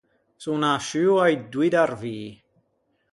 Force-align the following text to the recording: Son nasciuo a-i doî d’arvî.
Son 0.43 0.57
nasciuo 0.65 1.15
a-i 1.25 1.35
doî 1.51 1.69
d’arvî. 1.73 2.19